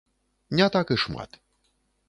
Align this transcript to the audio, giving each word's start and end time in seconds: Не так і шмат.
Не 0.59 0.67
так 0.77 0.95
і 0.95 0.99
шмат. 1.03 1.39